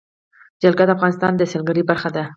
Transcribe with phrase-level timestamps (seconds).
[0.61, 2.23] جلګه د افغانستان د سیلګرۍ برخه ده.